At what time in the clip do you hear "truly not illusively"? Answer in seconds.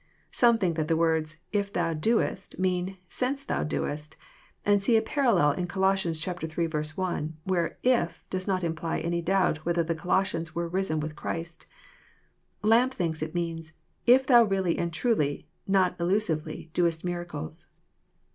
14.91-16.71